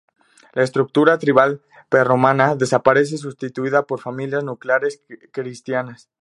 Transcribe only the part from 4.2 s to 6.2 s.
nucleares cristianas.